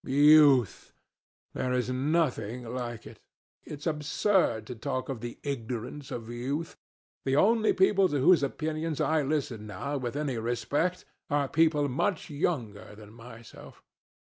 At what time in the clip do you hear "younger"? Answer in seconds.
12.31-12.95